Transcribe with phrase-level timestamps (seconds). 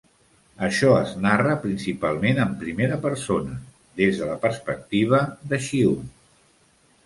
[0.67, 3.61] Això es narra principalment en primera persona,
[4.03, 6.13] des de la perspectiva de Chiun.